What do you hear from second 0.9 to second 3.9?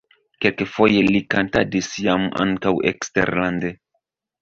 li kantadis jam ankaŭ eksterlande.